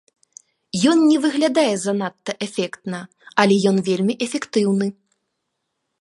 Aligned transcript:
Ён 0.91 0.97
не 1.09 1.17
выглядае 1.25 1.73
занадта 1.85 2.31
эфектна, 2.47 2.99
але 3.45 3.55
ён 3.73 3.77
вельмі 3.91 4.13
эфектыўны. 4.29 4.87